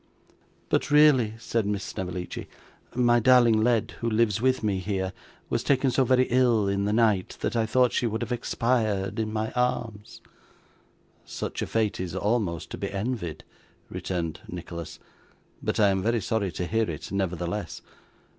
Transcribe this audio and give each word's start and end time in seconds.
'But 0.69 0.89
really,' 0.89 1.35
said 1.37 1.67
Miss 1.67 1.83
Snevellicci, 1.83 2.47
'my 2.95 3.19
darling 3.19 3.61
Led, 3.61 3.91
who 3.99 4.09
lives 4.09 4.41
with 4.41 4.63
me 4.63 4.79
here, 4.79 5.13
was 5.47 5.63
taken 5.63 5.91
so 5.91 6.03
very 6.03 6.23
ill 6.31 6.67
in 6.67 6.85
the 6.85 6.91
night 6.91 7.37
that 7.41 7.55
I 7.55 7.67
thought 7.67 7.93
she 7.93 8.07
would 8.07 8.23
have 8.23 8.31
expired 8.31 9.19
in 9.19 9.31
my 9.31 9.51
arms.' 9.51 10.19
'Such 11.23 11.61
a 11.61 11.67
fate 11.67 11.99
is 11.99 12.15
almost 12.15 12.71
to 12.71 12.79
be 12.79 12.91
envied,' 12.91 13.43
returned 13.91 14.39
Nicholas, 14.47 14.97
'but 15.61 15.79
I 15.79 15.89
am 15.89 16.01
very 16.01 16.19
sorry 16.19 16.51
to 16.53 16.65
hear 16.65 16.89
it 16.89 17.11
nevertheless. 17.11 17.83